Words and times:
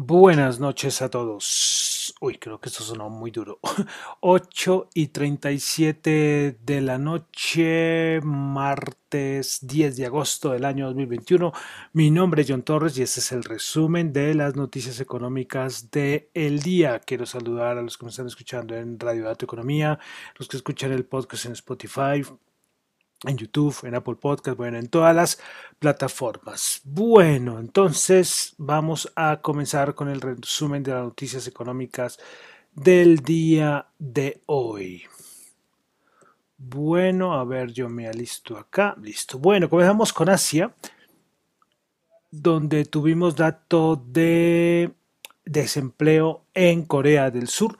Buenas 0.00 0.60
noches 0.60 1.02
a 1.02 1.10
todos. 1.10 2.14
Uy, 2.20 2.38
creo 2.38 2.60
que 2.60 2.68
esto 2.68 2.84
sonó 2.84 3.10
muy 3.10 3.32
duro. 3.32 3.58
8 4.20 4.90
y 4.94 5.08
37 5.08 6.56
de 6.64 6.80
la 6.80 6.98
noche, 6.98 8.20
martes 8.22 9.58
10 9.62 9.96
de 9.96 10.06
agosto 10.06 10.52
del 10.52 10.66
año 10.66 10.86
2021. 10.86 11.52
Mi 11.94 12.12
nombre 12.12 12.42
es 12.42 12.48
John 12.48 12.62
Torres 12.62 12.96
y 12.96 13.02
este 13.02 13.18
es 13.18 13.32
el 13.32 13.42
resumen 13.42 14.12
de 14.12 14.36
las 14.36 14.54
noticias 14.54 15.00
económicas 15.00 15.90
del 15.90 16.28
el 16.32 16.60
día. 16.60 17.00
Quiero 17.00 17.26
saludar 17.26 17.76
a 17.76 17.82
los 17.82 17.98
que 17.98 18.04
me 18.04 18.10
están 18.10 18.28
escuchando 18.28 18.76
en 18.76 19.00
Radio 19.00 19.24
Dato 19.24 19.46
Economía, 19.46 19.98
los 20.38 20.46
que 20.46 20.58
escuchan 20.58 20.92
el 20.92 21.06
podcast 21.06 21.46
en 21.46 21.52
Spotify, 21.54 22.22
en 23.24 23.36
YouTube, 23.36 23.76
en 23.82 23.94
Apple 23.94 24.16
Podcast, 24.16 24.56
bueno, 24.56 24.78
en 24.78 24.88
todas 24.88 25.14
las 25.14 25.40
plataformas. 25.78 26.80
Bueno, 26.84 27.58
entonces 27.58 28.54
vamos 28.58 29.10
a 29.16 29.40
comenzar 29.40 29.94
con 29.94 30.08
el 30.08 30.20
resumen 30.20 30.82
de 30.82 30.92
las 30.92 31.04
noticias 31.04 31.46
económicas 31.46 32.18
del 32.74 33.18
día 33.18 33.86
de 33.98 34.40
hoy. 34.46 35.02
Bueno, 36.56 37.34
a 37.34 37.44
ver, 37.44 37.72
yo 37.72 37.88
me 37.88 38.08
alisto 38.08 38.56
acá. 38.56 38.96
Listo. 39.00 39.38
Bueno, 39.38 39.68
comenzamos 39.68 40.12
con 40.12 40.28
Asia, 40.28 40.72
donde 42.30 42.84
tuvimos 42.84 43.36
dato 43.36 43.96
de 43.96 44.92
desempleo 45.44 46.44
en 46.54 46.84
Corea 46.84 47.30
del 47.30 47.48
Sur. 47.48 47.78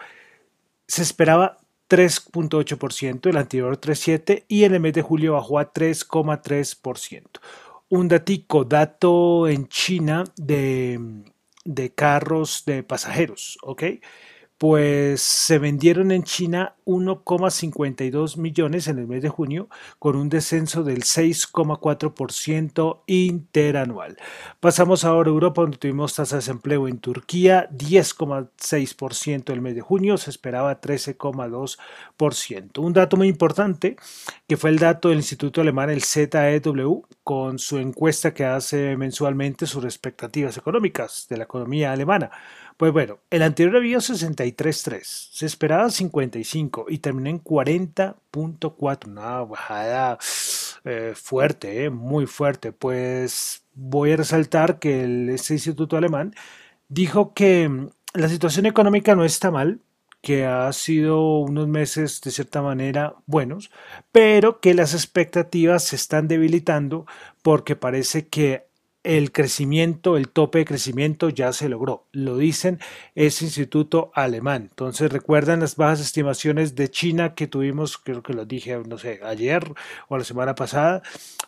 Se 0.86 1.02
esperaba 1.02 1.57
3.8%, 1.88 3.30
el 3.30 3.36
anterior 3.36 3.80
3.7% 3.80 4.44
y 4.48 4.64
en 4.64 4.74
el 4.74 4.80
mes 4.80 4.92
de 4.92 5.02
julio 5.02 5.34
bajó 5.34 5.58
a 5.58 5.72
3.3%. 5.72 7.40
Un 7.90 8.08
datico, 8.08 8.64
dato 8.64 9.48
en 9.48 9.68
China 9.68 10.24
de, 10.36 11.00
de 11.64 11.94
carros 11.94 12.64
de 12.66 12.82
pasajeros, 12.82 13.58
¿ok? 13.62 13.82
Pues 14.58 15.22
se 15.22 15.58
vendieron 15.60 16.10
en 16.10 16.24
China 16.24 16.74
1,52 16.84 18.36
millones 18.36 18.88
en 18.88 18.98
el 18.98 19.06
mes 19.06 19.22
de 19.22 19.28
junio, 19.28 19.68
con 20.00 20.16
un 20.16 20.28
descenso 20.28 20.82
del 20.82 21.04
6,4% 21.04 23.02
interanual. 23.06 24.18
Pasamos 24.58 25.04
ahora 25.04 25.30
a 25.30 25.32
Europa, 25.32 25.62
donde 25.62 25.78
tuvimos 25.78 26.14
tasa 26.14 26.36
de 26.36 26.40
desempleo 26.40 26.88
en 26.88 26.98
Turquía 26.98 27.70
10,6% 27.70 29.52
el 29.52 29.60
mes 29.60 29.76
de 29.76 29.80
junio, 29.80 30.18
se 30.18 30.30
esperaba 30.30 30.80
13,2%. 30.80 32.78
Un 32.78 32.92
dato 32.92 33.16
muy 33.16 33.28
importante, 33.28 33.94
que 34.48 34.56
fue 34.56 34.70
el 34.70 34.80
dato 34.80 35.10
del 35.10 35.18
Instituto 35.18 35.60
Alemán, 35.60 35.90
el 35.90 36.02
ZEW, 36.02 37.04
con 37.22 37.60
su 37.60 37.78
encuesta 37.78 38.34
que 38.34 38.44
hace 38.44 38.96
mensualmente 38.96 39.66
sobre 39.66 39.86
expectativas 39.86 40.56
económicas 40.56 41.26
de 41.28 41.36
la 41.36 41.44
economía 41.44 41.92
alemana 41.92 42.32
pues 42.78 42.92
bueno, 42.92 43.18
el 43.30 43.42
anterior 43.42 43.76
había 43.76 43.98
63.3, 43.98 45.02
se 45.02 45.46
esperaba 45.46 45.90
55 45.90 46.86
y 46.88 46.98
terminó 46.98 47.28
en 47.28 47.42
40.4, 47.42 49.08
una 49.08 49.42
bajada 49.42 50.16
eh, 50.84 51.12
fuerte, 51.16 51.84
eh, 51.84 51.90
muy 51.90 52.26
fuerte. 52.26 52.70
Pues 52.70 53.64
voy 53.74 54.12
a 54.12 54.16
resaltar 54.18 54.78
que 54.78 55.02
el, 55.02 55.28
este 55.28 55.54
instituto 55.54 55.96
alemán 55.96 56.36
dijo 56.88 57.34
que 57.34 57.68
mm, 57.68 57.90
la 58.14 58.28
situación 58.28 58.66
económica 58.66 59.16
no 59.16 59.24
está 59.24 59.50
mal, 59.50 59.80
que 60.20 60.46
ha 60.46 60.72
sido 60.72 61.40
unos 61.40 61.66
meses 61.66 62.20
de 62.20 62.30
cierta 62.30 62.62
manera 62.62 63.16
buenos, 63.26 63.72
pero 64.12 64.60
que 64.60 64.74
las 64.74 64.94
expectativas 64.94 65.82
se 65.82 65.96
están 65.96 66.28
debilitando 66.28 67.06
porque 67.42 67.74
parece 67.74 68.28
que 68.28 68.67
el 69.08 69.32
crecimiento, 69.32 70.18
el 70.18 70.28
tope 70.28 70.58
de 70.58 70.64
crecimiento 70.66 71.30
ya 71.30 71.54
se 71.54 71.70
logró. 71.70 72.04
Lo 72.12 72.36
dicen 72.36 72.78
ese 73.14 73.46
instituto 73.46 74.12
alemán. 74.14 74.66
Entonces 74.68 75.10
recuerdan 75.10 75.60
las 75.60 75.76
bajas 75.76 76.00
estimaciones 76.00 76.74
de 76.74 76.90
China 76.90 77.34
que 77.34 77.46
tuvimos, 77.46 77.96
creo 77.96 78.22
que 78.22 78.34
lo 78.34 78.44
dije, 78.44 78.78
no 78.86 78.98
sé, 78.98 79.20
ayer 79.24 79.72
o 80.08 80.18
la 80.18 80.24
semana 80.24 80.54
pasada, 80.54 81.00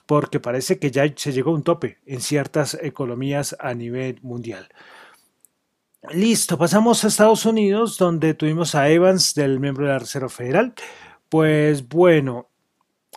porque 0.06 0.41
parece 0.41 0.78
que 0.78 0.91
ya 0.91 1.04
se 1.15 1.32
llegó 1.32 1.50
a 1.50 1.54
un 1.54 1.62
tope 1.62 1.98
en 2.06 2.22
ciertas 2.22 2.78
economías 2.81 3.54
a 3.60 3.75
nivel 3.75 4.19
mundial. 4.22 4.71
Listo, 6.15 6.56
pasamos 6.56 7.04
a 7.04 7.09
Estados 7.09 7.44
Unidos, 7.44 7.98
donde 7.98 8.32
tuvimos 8.32 8.75
a 8.75 8.88
Evans, 8.88 9.34
del 9.34 9.60
miembro 9.60 9.84
de 9.84 9.92
la 9.92 9.98
Reserva 9.98 10.31
Federal. 10.31 10.72
Pues 11.28 11.87
bueno, 11.87 12.48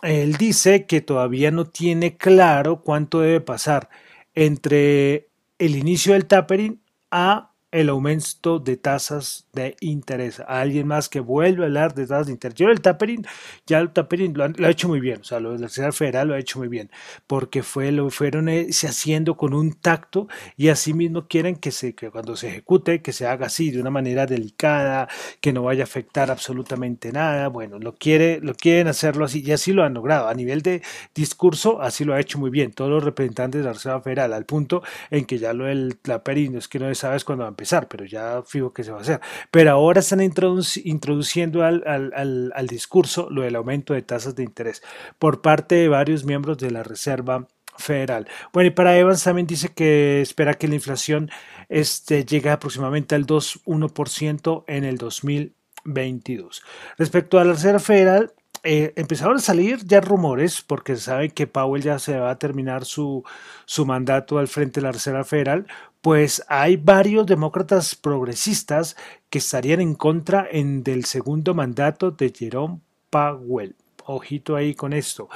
él 0.02 0.36
dice 0.36 0.84
que 0.84 1.00
todavía 1.00 1.50
no 1.50 1.64
tiene 1.64 2.18
claro 2.18 2.82
cuánto 2.82 3.20
debe 3.20 3.40
pasar 3.40 3.88
entre 4.34 5.28
el 5.58 5.76
inicio 5.76 6.12
del 6.12 6.26
tapering 6.26 6.80
a 7.10 7.53
el 7.74 7.88
aumento 7.88 8.60
de 8.60 8.76
tasas 8.76 9.48
de 9.52 9.76
interés. 9.80 10.40
alguien 10.46 10.86
más 10.86 11.08
que 11.08 11.18
vuelve 11.18 11.64
a 11.64 11.66
hablar 11.66 11.92
de 11.92 12.06
tasas 12.06 12.28
de 12.28 12.32
interés. 12.32 12.56
Yo 12.56 12.68
el 12.68 12.80
tapering, 12.80 13.26
ya 13.66 13.80
el 13.80 13.90
tapering 13.90 14.32
lo, 14.32 14.44
ha 14.44 14.70
hecho 14.70 14.86
muy 14.86 15.00
bien, 15.00 15.22
o 15.22 15.24
sea, 15.24 15.40
lo 15.40 15.54
la 15.58 15.66
Reserva 15.66 15.90
Federal 15.90 16.28
lo 16.28 16.34
ha 16.34 16.38
hecho 16.38 16.60
muy 16.60 16.68
bien, 16.68 16.88
porque 17.26 17.64
fue, 17.64 17.90
lo 17.90 18.10
fueron 18.10 18.48
eh, 18.48 18.68
haciendo 18.70 19.36
con 19.36 19.54
un 19.54 19.72
tacto 19.72 20.28
y 20.56 20.68
así 20.68 20.94
mismo 20.94 21.26
quieren 21.26 21.56
que, 21.56 21.72
se, 21.72 21.96
que 21.96 22.12
cuando 22.12 22.36
se 22.36 22.48
ejecute, 22.48 23.02
que 23.02 23.12
se 23.12 23.26
haga 23.26 23.46
así, 23.46 23.72
de 23.72 23.80
una 23.80 23.90
manera 23.90 24.24
delicada, 24.26 25.08
que 25.40 25.52
no 25.52 25.64
vaya 25.64 25.82
a 25.82 25.84
afectar 25.84 26.30
absolutamente 26.30 27.10
nada. 27.10 27.48
Bueno, 27.48 27.80
lo, 27.80 27.96
quiere, 27.96 28.38
lo 28.40 28.54
quieren 28.54 28.86
hacerlo 28.86 29.24
así 29.24 29.42
y 29.44 29.50
así 29.50 29.72
lo 29.72 29.82
han 29.82 29.94
logrado. 29.94 30.28
A 30.28 30.34
nivel 30.34 30.62
de 30.62 30.82
discurso, 31.12 31.82
así 31.82 32.04
lo 32.04 32.14
ha 32.14 32.20
hecho 32.20 32.38
muy 32.38 32.50
bien 32.50 32.70
todos 32.72 32.90
los 32.90 33.02
representantes 33.02 33.62
de 33.62 33.66
la 33.66 33.72
Reserva 33.72 34.00
Federal, 34.00 34.32
al 34.32 34.44
punto 34.44 34.84
en 35.10 35.24
que 35.24 35.38
ya 35.38 35.52
lo 35.52 35.64
del 35.64 35.98
tapering 36.00 36.56
es 36.56 36.68
que 36.68 36.78
no 36.78 36.94
sabes 36.94 37.24
cuándo 37.24 37.42
va 37.42 37.48
a 37.48 37.50
empezar 37.50 37.63
pero 37.88 38.04
ya 38.04 38.42
fijo 38.42 38.72
que 38.72 38.84
se 38.84 38.90
va 38.90 38.98
a 38.98 39.02
hacer. 39.02 39.20
Pero 39.50 39.70
ahora 39.70 40.00
están 40.00 40.20
introduciendo 40.20 41.64
al, 41.64 41.82
al 41.84 42.66
discurso 42.66 43.28
lo 43.30 43.42
del 43.42 43.56
aumento 43.56 43.94
de 43.94 44.02
tasas 44.02 44.34
de 44.34 44.42
interés 44.42 44.82
por 45.18 45.42
parte 45.42 45.74
de 45.76 45.88
varios 45.88 46.24
miembros 46.24 46.58
de 46.58 46.70
la 46.70 46.82
Reserva 46.82 47.46
Federal. 47.76 48.28
Bueno, 48.52 48.68
y 48.68 48.70
para 48.70 48.96
Evans 48.96 49.24
también 49.24 49.46
dice 49.46 49.70
que 49.70 50.20
espera 50.20 50.54
que 50.54 50.68
la 50.68 50.76
inflación 50.76 51.30
este, 51.68 52.24
llegue 52.24 52.50
aproximadamente 52.50 53.14
al 53.14 53.26
2,1% 53.26 54.64
en 54.66 54.84
el 54.84 54.98
2022. 54.98 56.62
Respecto 56.98 57.38
a 57.38 57.44
la 57.44 57.52
Reserva 57.52 57.80
Federal, 57.80 58.32
eh, 58.64 58.92
empezaron 58.96 59.36
a 59.36 59.40
salir 59.40 59.84
ya 59.84 60.00
rumores, 60.00 60.62
porque 60.62 60.96
se 60.96 61.02
sabe 61.02 61.30
que 61.30 61.46
Powell 61.46 61.82
ya 61.82 61.98
se 61.98 62.18
va 62.18 62.30
a 62.30 62.38
terminar 62.38 62.84
su, 62.84 63.22
su 63.66 63.84
mandato 63.86 64.38
al 64.38 64.48
frente 64.48 64.80
de 64.80 64.86
la 64.86 64.92
Reserva 64.92 65.24
Federal, 65.24 65.66
pues 66.00 66.42
hay 66.48 66.76
varios 66.76 67.26
demócratas 67.26 67.94
progresistas 67.94 68.96
que 69.30 69.38
estarían 69.38 69.80
en 69.80 69.94
contra 69.94 70.46
en 70.50 70.82
del 70.82 71.04
segundo 71.04 71.54
mandato 71.54 72.10
de 72.10 72.32
Jerome 72.34 72.80
Powell. 73.10 73.76
Ojito 74.06 74.56
ahí 74.56 74.74
con 74.74 74.92
esto. 74.92 75.28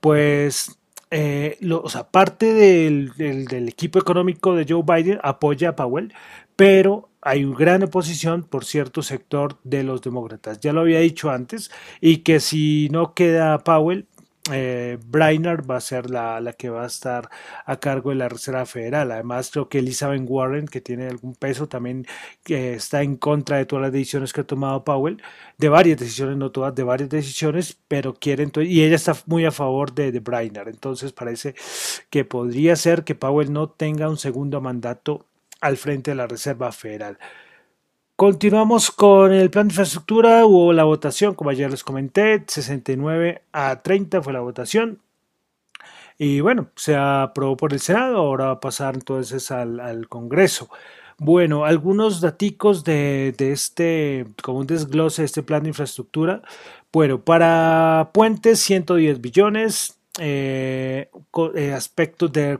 Pues 0.00 0.78
eh, 1.10 1.58
o 1.70 1.88
sea, 1.88 2.08
parte 2.08 2.52
del, 2.54 3.12
del, 3.16 3.68
equipo 3.68 3.98
económico 3.98 4.56
de 4.56 4.66
Joe 4.68 4.82
Biden 4.82 5.20
apoya 5.22 5.70
a 5.70 5.76
Powell, 5.76 6.12
pero 6.56 7.08
hay 7.26 7.44
gran 7.44 7.82
oposición 7.82 8.44
por 8.44 8.64
cierto 8.64 9.02
sector 9.02 9.58
de 9.64 9.82
los 9.82 10.00
demócratas. 10.00 10.60
Ya 10.60 10.72
lo 10.72 10.82
había 10.82 11.00
dicho 11.00 11.28
antes, 11.30 11.72
y 12.00 12.18
que 12.18 12.38
si 12.38 12.88
no 12.90 13.14
queda 13.14 13.58
Powell, 13.64 14.06
eh, 14.52 14.98
va 15.12 15.76
a 15.76 15.80
ser 15.80 16.08
la, 16.08 16.40
la, 16.40 16.52
que 16.52 16.70
va 16.70 16.84
a 16.84 16.86
estar 16.86 17.28
a 17.64 17.80
cargo 17.80 18.10
de 18.10 18.16
la 18.16 18.28
Reserva 18.28 18.64
Federal. 18.64 19.10
Además, 19.10 19.50
creo 19.50 19.68
que 19.68 19.80
Elizabeth 19.80 20.22
Warren, 20.24 20.66
que 20.68 20.80
tiene 20.80 21.08
algún 21.08 21.34
peso, 21.34 21.68
también 21.68 22.06
que 22.44 22.74
está 22.74 23.02
en 23.02 23.16
contra 23.16 23.56
de 23.56 23.66
todas 23.66 23.82
las 23.82 23.92
decisiones 23.92 24.32
que 24.32 24.42
ha 24.42 24.44
tomado 24.44 24.84
Powell, 24.84 25.20
de 25.58 25.68
varias 25.68 25.98
decisiones, 25.98 26.36
no 26.36 26.52
todas, 26.52 26.76
de 26.76 26.84
varias 26.84 27.10
decisiones, 27.10 27.76
pero 27.88 28.14
quieren, 28.14 28.52
y 28.56 28.82
ella 28.84 28.94
está 28.94 29.16
muy 29.26 29.44
a 29.44 29.50
favor 29.50 29.92
de, 29.94 30.12
de. 30.12 30.22
Entonces, 30.66 31.12
parece 31.12 31.56
que 32.10 32.24
podría 32.24 32.76
ser 32.76 33.02
que 33.02 33.16
Powell 33.16 33.52
no 33.52 33.68
tenga 33.70 34.08
un 34.08 34.18
segundo 34.18 34.60
mandato 34.60 35.26
al 35.66 35.76
frente 35.76 36.12
de 36.12 36.14
la 36.14 36.26
Reserva 36.26 36.72
Federal. 36.72 37.18
Continuamos 38.14 38.90
con 38.90 39.32
el 39.32 39.50
plan 39.50 39.68
de 39.68 39.72
infraestructura. 39.72 40.46
Hubo 40.46 40.72
la 40.72 40.84
votación, 40.84 41.34
como 41.34 41.50
ayer 41.50 41.70
les 41.70 41.84
comenté, 41.84 42.42
69 42.46 43.42
a 43.52 43.82
30 43.82 44.22
fue 44.22 44.32
la 44.32 44.40
votación. 44.40 45.00
Y 46.18 46.40
bueno, 46.40 46.70
se 46.76 46.96
aprobó 46.96 47.56
por 47.56 47.74
el 47.74 47.80
Senado, 47.80 48.16
ahora 48.16 48.46
va 48.46 48.52
a 48.52 48.60
pasar 48.60 48.94
entonces 48.94 49.50
al, 49.50 50.08
Congreso. 50.08 50.70
Bueno, 51.18 51.64
algunos 51.64 52.20
daticos 52.20 52.84
de, 52.84 53.34
de, 53.36 53.52
este, 53.52 54.26
como 54.42 54.60
un 54.60 54.66
desglose 54.66 55.22
de 55.22 55.26
este 55.26 55.42
plan 55.42 55.62
de 55.64 55.70
infraestructura. 55.70 56.42
Bueno, 56.92 57.20
para 57.22 58.10
puentes 58.14 58.60
110 58.60 59.20
billones, 59.20 59.95
eh, 60.18 61.10
eh, 61.54 61.72
aspectos 61.72 62.32
de, 62.32 62.58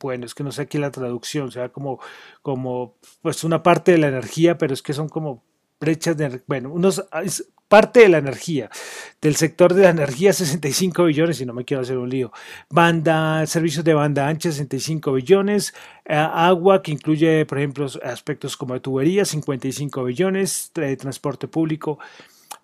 bueno, 0.00 0.26
es 0.26 0.34
que 0.34 0.44
no 0.44 0.52
sé 0.52 0.62
aquí 0.62 0.78
la 0.78 0.90
traducción, 0.90 1.48
o 1.48 1.50
sea, 1.50 1.68
como, 1.68 2.00
como, 2.42 2.96
pues 3.22 3.44
una 3.44 3.62
parte 3.62 3.92
de 3.92 3.98
la 3.98 4.08
energía, 4.08 4.58
pero 4.58 4.74
es 4.74 4.82
que 4.82 4.92
son 4.92 5.08
como 5.08 5.42
brechas 5.80 6.16
de, 6.16 6.42
bueno, 6.46 6.72
unos, 6.72 7.04
parte 7.68 8.00
de 8.00 8.08
la 8.08 8.18
energía, 8.18 8.70
del 9.20 9.36
sector 9.36 9.74
de 9.74 9.82
la 9.82 9.90
energía 9.90 10.32
65 10.32 11.04
billones, 11.04 11.38
si 11.38 11.46
no 11.46 11.52
me 11.52 11.64
quiero 11.64 11.82
hacer 11.82 11.98
un 11.98 12.08
lío, 12.08 12.32
banda, 12.70 13.46
servicios 13.46 13.84
de 13.84 13.94
banda 13.94 14.28
ancha 14.28 14.50
65 14.50 15.12
billones, 15.12 15.74
eh, 16.04 16.14
agua 16.14 16.82
que 16.82 16.92
incluye, 16.92 17.44
por 17.46 17.58
ejemplo, 17.58 17.86
aspectos 18.02 18.56
como 18.56 18.74
de 18.74 18.80
tubería 18.80 19.24
55 19.24 20.04
billones, 20.04 20.70
transporte 20.72 21.48
público 21.48 21.98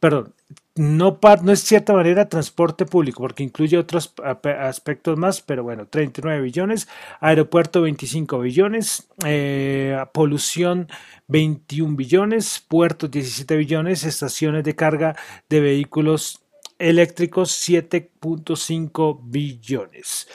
perdón, 0.00 0.34
no, 0.76 1.18
no 1.42 1.52
es 1.52 1.60
cierta 1.60 1.92
manera 1.92 2.28
transporte 2.28 2.86
público, 2.86 3.22
porque 3.22 3.42
incluye 3.42 3.76
otros 3.76 4.14
aspectos 4.58 5.18
más, 5.18 5.42
pero 5.42 5.62
bueno, 5.62 5.86
39 5.86 6.40
billones, 6.40 6.88
aeropuerto 7.20 7.82
25 7.82 8.40
billones, 8.40 9.08
eh, 9.26 10.02
polución 10.12 10.88
21 11.28 11.96
billones, 11.96 12.64
puertos 12.66 13.10
17 13.10 13.56
billones, 13.56 14.04
estaciones 14.04 14.64
de 14.64 14.74
carga 14.74 15.16
de 15.50 15.60
vehículos 15.60 16.40
eléctricos 16.78 17.50
7.5 17.68 19.20
billones. 19.22 20.28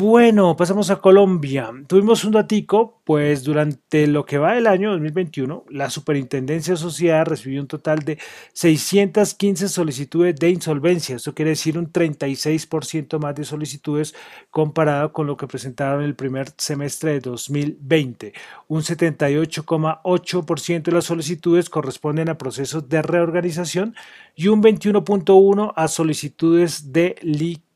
Bueno, 0.00 0.54
pasamos 0.54 0.90
a 0.90 1.00
Colombia. 1.00 1.72
Tuvimos 1.88 2.22
un 2.22 2.30
datico, 2.30 3.00
pues 3.02 3.42
durante 3.42 4.06
lo 4.06 4.24
que 4.24 4.38
va 4.38 4.54
del 4.54 4.68
año 4.68 4.92
2021, 4.92 5.64
la 5.70 5.90
Superintendencia 5.90 6.74
de 6.74 6.76
Sociedad 6.76 7.26
recibió 7.26 7.60
un 7.60 7.66
total 7.66 8.04
de 8.04 8.16
615 8.52 9.68
solicitudes 9.68 10.36
de 10.36 10.50
insolvencia. 10.50 11.16
Esto 11.16 11.34
quiere 11.34 11.50
decir 11.50 11.76
un 11.76 11.92
36% 11.92 13.18
más 13.18 13.34
de 13.34 13.42
solicitudes 13.42 14.14
comparado 14.52 15.12
con 15.12 15.26
lo 15.26 15.36
que 15.36 15.48
presentaron 15.48 16.04
el 16.04 16.14
primer 16.14 16.50
semestre 16.56 17.14
de 17.14 17.18
2020. 17.18 18.34
Un 18.68 18.82
78,8% 18.82 20.82
de 20.84 20.92
las 20.92 21.06
solicitudes 21.06 21.68
corresponden 21.68 22.28
a 22.28 22.38
procesos 22.38 22.88
de 22.88 23.02
reorganización 23.02 23.96
y 24.36 24.46
un 24.46 24.62
21,1% 24.62 25.72
a 25.74 25.88
solicitudes 25.88 26.92
de 26.92 27.16
liquidación. 27.20 27.67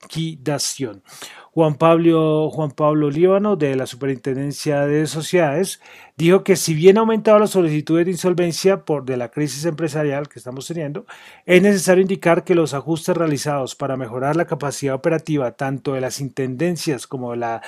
Juan 1.53 1.75
Pablo, 1.75 2.49
Juan 2.51 2.71
Pablo 2.71 3.11
Líbano, 3.11 3.57
de 3.57 3.77
la 3.77 3.87
Superintendencia 3.87 4.87
de 4.87 5.07
Sociedades, 5.07 5.81
dijo 6.17 6.45
que 6.45 6.57
si 6.57 6.73
bien 6.73 6.97
ha 6.97 7.01
aumentado 7.01 7.39
las 7.39 7.51
solicitudes 7.51 8.07
de 8.07 8.13
insolvencia 8.13 8.87
por 8.87 9.05
de 9.05 9.19
la 9.19 9.31
crisis 9.31 9.67
empresarial 9.67 10.29
que 10.29 10.39
estamos 10.39 10.67
teniendo, 10.67 11.05
es 11.45 11.61
necesario 11.61 12.01
indicar 12.01 12.43
que 12.45 12.55
los 12.55 12.73
ajustes 12.73 13.17
realizados 13.17 13.75
para 13.75 13.99
mejorar 13.99 14.35
la 14.35 14.47
capacidad 14.47 14.95
operativa 14.95 15.53
tanto 15.53 15.93
de 15.93 16.01
las 16.01 16.21
intendencias 16.21 17.07
como 17.07 17.33
de 17.33 17.37
la 17.39 17.63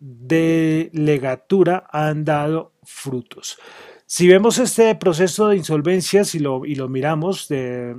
delegatura 0.00 1.86
han 1.90 2.24
dado 2.24 2.72
frutos. 2.82 3.58
Si 4.06 4.26
vemos 4.28 4.58
este 4.58 4.94
proceso 4.94 5.48
de 5.48 5.56
insolvencias 5.56 6.34
y 6.34 6.38
lo, 6.38 6.64
y 6.64 6.76
lo 6.76 6.88
miramos 6.88 7.48
de, 7.48 7.96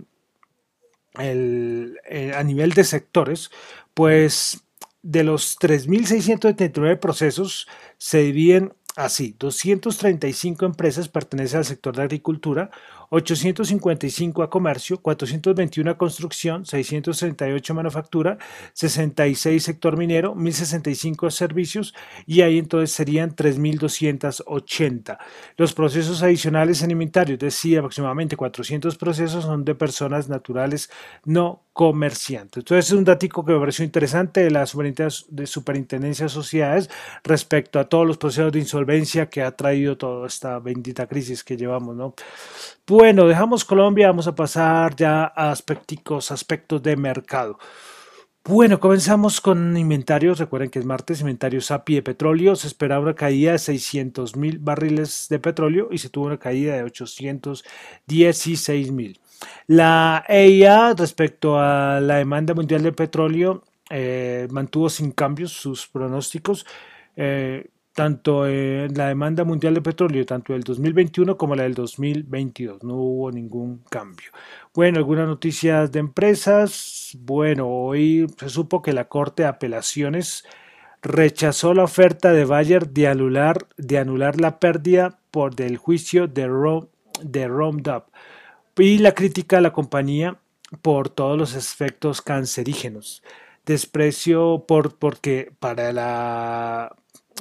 eh, 1.19 2.33
a 2.35 2.43
nivel 2.43 2.73
de 2.73 2.83
sectores, 2.83 3.51
pues 3.93 4.63
de 5.01 5.23
los 5.23 5.57
3.679 5.59 6.99
procesos 6.99 7.67
se 7.97 8.19
dividen 8.19 8.73
así, 8.97 9.35
235 9.37 10.65
empresas 10.65 11.07
pertenecen 11.07 11.59
al 11.59 11.65
sector 11.65 11.95
de 11.95 12.03
agricultura, 12.03 12.71
855 13.09 14.43
a 14.43 14.49
comercio, 14.49 15.01
421 15.01 15.91
a 15.91 15.97
construcción, 15.97 16.65
638 16.65 17.73
a 17.73 17.75
manufactura, 17.75 18.37
66 18.73 19.63
sector 19.63 19.97
minero, 19.97 20.35
1065 20.35 21.27
a 21.27 21.31
servicios 21.31 21.93
y 22.25 22.41
ahí 22.41 22.57
entonces 22.57 22.91
serían 22.91 23.35
3280. 23.35 25.19
Los 25.57 25.73
procesos 25.73 26.23
adicionales 26.23 26.81
en 26.81 26.91
inventario, 26.91 27.35
es 27.35 27.39
decir, 27.39 27.77
aproximadamente 27.77 28.35
400 28.35 28.97
procesos 28.97 29.43
son 29.45 29.63
de 29.63 29.75
personas 29.75 30.29
naturales 30.29 30.89
no 31.25 31.66
comerciantes. 31.77 32.61
Entonces 32.61 32.87
es 32.87 32.93
un 32.97 33.03
dato 33.03 33.45
que 33.45 33.51
me 33.51 33.59
pareció 33.59 33.85
interesante 33.85 34.39
de 34.39 34.49
la 34.49 34.65
superintendencia 34.65 36.25
de 36.25 36.29
sociedades 36.29 36.89
respecto 37.23 37.79
a 37.79 37.87
todos 37.87 38.07
los 38.07 38.17
procesos 38.17 38.51
de 38.51 38.57
insolvencia 38.57 39.29
que 39.29 39.43
ha 39.43 39.51
traído 39.51 39.95
toda 39.95 40.25
esta 40.25 40.57
bendita 40.57 41.05
crisis 41.05 41.43
que 41.43 41.55
llevamos, 41.55 41.95
¿no? 41.95 42.15
Bueno, 42.87 43.27
dejamos 43.27 43.63
Colombia, 43.63 44.07
vamos 44.07 44.25
a 44.25 44.33
pasar 44.33 44.95
ya 44.95 45.31
a 45.35 45.51
aspectos, 45.51 46.31
aspectos 46.31 46.81
de 46.81 46.97
mercado. 46.97 47.59
Bueno, 48.43 48.79
comenzamos 48.79 49.39
con 49.39 49.77
inventarios. 49.77 50.39
Recuerden 50.39 50.71
que 50.71 50.79
es 50.79 50.85
martes, 50.85 51.19
inventarios 51.19 51.69
API 51.69 51.95
de 51.95 52.01
petróleo. 52.01 52.55
Se 52.55 52.65
esperaba 52.65 53.03
una 53.03 53.13
caída 53.13 53.51
de 53.51 53.59
600 53.59 54.35
mil 54.35 54.57
barriles 54.57 55.27
de 55.29 55.37
petróleo 55.37 55.89
y 55.91 55.99
se 55.99 56.09
tuvo 56.09 56.25
una 56.25 56.39
caída 56.39 56.75
de 56.75 56.83
816 56.83 58.91
mil. 58.91 59.19
La 59.67 60.23
EIA 60.27 60.93
respecto 60.93 61.59
a 61.59 61.99
la 61.99 62.15
demanda 62.15 62.53
mundial 62.53 62.83
de 62.83 62.91
petróleo 62.91 63.63
eh, 63.89 64.47
mantuvo 64.51 64.89
sin 64.89 65.11
cambios 65.11 65.51
sus 65.51 65.87
pronósticos. 65.87 66.65
Eh, 67.15 67.69
tanto 67.97 68.45
en 68.45 68.93
la 68.93 69.07
demanda 69.07 69.43
mundial 69.43 69.73
de 69.73 69.81
petróleo, 69.81 70.23
tanto 70.23 70.53
del 70.53 70.61
2021 70.61 71.35
como 71.35 71.55
la 71.55 71.63
del 71.63 71.73
2022. 71.73 72.83
No 72.83 72.93
hubo 72.93 73.31
ningún 73.31 73.79
cambio. 73.89 74.29
Bueno, 74.71 74.99
algunas 74.99 75.27
noticias 75.27 75.91
de 75.91 75.97
empresas. 75.97 77.17
Bueno, 77.19 77.67
hoy 77.67 78.27
se 78.37 78.49
supo 78.49 78.83
que 78.83 78.93
la 78.93 79.05
Corte 79.05 79.41
de 79.41 79.49
Apelaciones 79.49 80.45
rechazó 81.01 81.73
la 81.73 81.85
oferta 81.85 82.33
de 82.33 82.45
Bayer 82.45 82.87
de 82.87 83.07
anular, 83.07 83.65
de 83.77 83.97
anular 83.97 84.39
la 84.39 84.59
pérdida 84.59 85.17
por 85.31 85.55
del 85.55 85.77
juicio 85.77 86.27
de, 86.27 86.45
Rom, 86.45 86.85
de 87.23 87.47
Roundup 87.47 88.03
y 88.77 88.97
la 88.99 89.13
crítica 89.13 89.57
a 89.57 89.61
la 89.61 89.73
compañía 89.73 90.39
por 90.81 91.09
todos 91.09 91.37
los 91.37 91.55
efectos 91.55 92.21
cancerígenos. 92.21 93.23
Desprecio 93.65 94.65
por, 94.67 94.95
porque 94.97 95.51
para 95.59 95.91
la 95.91 96.95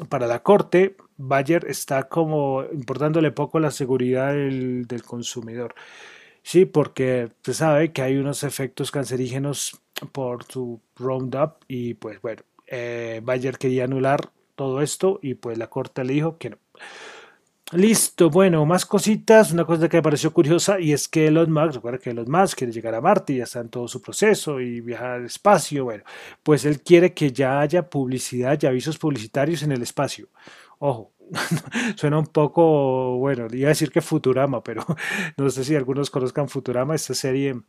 para 0.08 0.26
la 0.26 0.42
Corte, 0.42 0.96
Bayer 1.16 1.64
está 1.68 2.08
como 2.08 2.64
importándole 2.72 3.30
poco 3.32 3.58
la 3.60 3.70
seguridad 3.70 4.32
del, 4.32 5.02
consumidor. 5.06 5.74
Sí, 6.42 6.64
porque 6.64 7.30
se 7.42 7.54
sabe 7.54 7.92
que 7.92 8.02
hay 8.02 8.16
unos 8.16 8.42
efectos 8.44 8.90
cancerígenos 8.90 9.80
por 10.12 10.44
su 10.44 10.80
Roundup 10.96 11.64
y 11.66 11.94
pues 11.94 12.20
bueno, 12.20 12.42
eh, 12.66 13.20
Bayer 13.24 13.58
quería 13.58 13.84
anular 13.84 14.30
todo 14.54 14.82
esto 14.82 15.18
y 15.22 15.34
pues 15.34 15.58
la 15.58 15.68
Corte 15.68 16.04
le 16.04 16.12
dijo 16.12 16.38
que 16.38 16.50
no. 16.50 16.58
Listo, 17.72 18.30
bueno, 18.30 18.64
más 18.64 18.86
cositas. 18.86 19.50
Una 19.50 19.64
cosa 19.64 19.88
que 19.88 19.96
me 19.96 20.02
pareció 20.02 20.32
curiosa 20.32 20.78
y 20.78 20.92
es 20.92 21.08
que 21.08 21.26
Elon 21.26 21.50
Musk, 21.50 21.74
recuerda 21.74 21.98
que 21.98 22.10
Elon 22.10 22.30
Musk 22.30 22.58
quiere 22.58 22.72
llegar 22.72 22.94
a 22.94 23.00
Marte 23.00 23.32
y 23.32 23.36
ya 23.38 23.44
está 23.44 23.58
en 23.60 23.70
todo 23.70 23.88
su 23.88 24.00
proceso 24.00 24.60
y 24.60 24.80
viajar 24.80 25.10
al 25.12 25.24
espacio. 25.26 25.84
Bueno, 25.84 26.04
pues 26.44 26.64
él 26.64 26.80
quiere 26.82 27.12
que 27.12 27.32
ya 27.32 27.58
haya 27.60 27.90
publicidad 27.90 28.56
y 28.62 28.66
avisos 28.66 28.98
publicitarios 28.98 29.64
en 29.64 29.72
el 29.72 29.82
espacio. 29.82 30.28
Ojo, 30.78 31.12
suena 31.96 32.20
un 32.20 32.26
poco, 32.28 33.18
bueno, 33.18 33.48
iba 33.52 33.66
a 33.66 33.70
decir 33.70 33.90
que 33.90 34.00
Futurama, 34.00 34.62
pero 34.62 34.84
no 35.36 35.50
sé 35.50 35.64
si 35.64 35.74
algunos 35.74 36.10
conozcan 36.10 36.48
Futurama, 36.48 36.94
esta 36.94 37.14
serie 37.14 37.60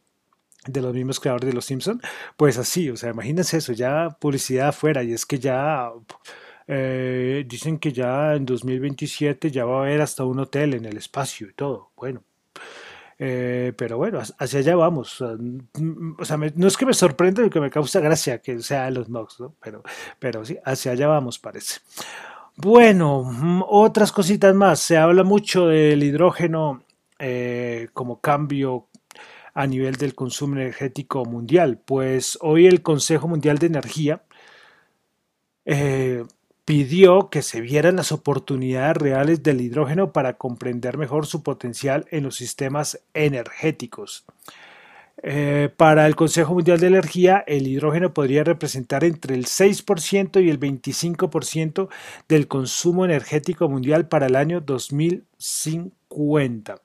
de 0.67 0.81
los 0.81 0.93
mismos 0.93 1.19
creadores 1.19 1.47
de 1.47 1.53
Los 1.53 1.65
Simpson. 1.65 2.01
Pues 2.37 2.59
así, 2.59 2.89
o 2.91 2.97
sea, 2.97 3.11
imagínense 3.11 3.57
eso, 3.57 3.73
ya 3.73 4.09
publicidad 4.19 4.69
afuera 4.69 5.03
y 5.03 5.13
es 5.13 5.25
que 5.25 5.39
ya 5.39 5.91
eh, 6.67 7.45
dicen 7.47 7.79
que 7.79 7.93
ya 7.93 8.35
en 8.35 8.45
2027 8.45 9.49
ya 9.51 9.65
va 9.65 9.79
a 9.79 9.81
haber 9.83 10.01
hasta 10.01 10.25
un 10.25 10.39
hotel 10.39 10.73
en 10.73 10.85
el 10.85 10.97
espacio 10.97 11.47
y 11.49 11.53
todo. 11.53 11.91
Bueno, 11.95 12.23
eh, 13.19 13.73
pero 13.77 13.97
bueno, 13.97 14.19
hacia 14.37 14.59
allá 14.59 14.75
vamos. 14.75 15.21
O 15.21 16.25
sea, 16.25 16.37
no 16.37 16.67
es 16.67 16.77
que 16.77 16.85
me 16.85 16.93
sorprenda, 16.93 17.41
lo 17.41 17.49
que 17.49 17.61
me 17.61 17.69
causa 17.69 17.99
gracia 17.99 18.41
que 18.41 18.59
sea 18.61 18.89
los 18.91 19.09
Nox, 19.09 19.39
¿no? 19.39 19.55
pero, 19.61 19.81
pero 20.19 20.45
sí, 20.45 20.57
hacia 20.63 20.91
allá 20.91 21.07
vamos, 21.07 21.39
parece. 21.39 21.79
Bueno, 22.57 23.23
mm, 23.23 23.63
otras 23.67 24.11
cositas 24.11 24.53
más. 24.53 24.79
Se 24.79 24.97
habla 24.97 25.23
mucho 25.23 25.67
del 25.67 26.03
hidrógeno 26.03 26.83
eh, 27.19 27.89
como 27.93 28.19
cambio 28.19 28.87
a 29.53 29.65
nivel 29.67 29.95
del 29.95 30.15
consumo 30.15 30.55
energético 30.55 31.25
mundial. 31.25 31.79
Pues 31.83 32.37
hoy 32.41 32.67
el 32.67 32.81
Consejo 32.81 33.27
Mundial 33.27 33.57
de 33.57 33.67
Energía 33.67 34.23
pidió 36.67 37.29
que 37.29 37.41
se 37.43 37.61
vieran 37.61 37.95
las 37.95 38.11
oportunidades 38.11 38.97
reales 38.97 39.41
del 39.41 39.61
hidrógeno 39.61 40.11
para 40.11 40.33
comprender 40.33 40.97
mejor 40.97 41.25
su 41.25 41.41
potencial 41.41 42.05
en 42.11 42.23
los 42.23 42.35
sistemas 42.35 42.99
energéticos. 43.13 44.25
Eh, 45.23 45.69
para 45.77 46.05
el 46.07 46.17
Consejo 46.17 46.55
Mundial 46.55 46.81
de 46.81 46.87
Energía, 46.87 47.41
el 47.47 47.67
hidrógeno 47.67 48.13
podría 48.13 48.43
representar 48.43 49.05
entre 49.05 49.35
el 49.35 49.45
6% 49.45 50.43
y 50.43 50.49
el 50.49 50.59
25% 50.59 51.87
del 52.27 52.49
consumo 52.49 53.05
energético 53.05 53.69
mundial 53.69 54.09
para 54.09 54.25
el 54.25 54.35
año 54.35 54.59
2050. 54.59 56.81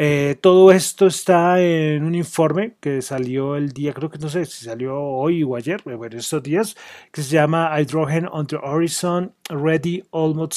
Eh, 0.00 0.36
todo 0.40 0.70
esto 0.70 1.08
está 1.08 1.60
en 1.60 2.04
un 2.04 2.14
informe 2.14 2.76
que 2.80 3.02
salió 3.02 3.56
el 3.56 3.70
día, 3.70 3.92
creo 3.92 4.08
que 4.08 4.18
no 4.18 4.28
sé 4.28 4.44
si 4.46 4.64
salió 4.64 4.96
hoy 4.96 5.42
o 5.42 5.56
ayer, 5.56 5.82
bueno, 5.82 6.16
estos 6.16 6.40
días, 6.40 6.76
que 7.10 7.20
se 7.20 7.30
llama 7.30 7.72
Hydrogen 7.76 8.28
on 8.30 8.46
the 8.46 8.54
Horizon 8.54 9.34
Ready 9.48 10.04
Almost 10.12 10.52